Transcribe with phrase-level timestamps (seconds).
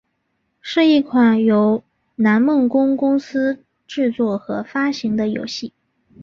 [0.61, 1.83] 是一款由
[2.15, 5.73] 南梦宫公司制作和发行的游戏。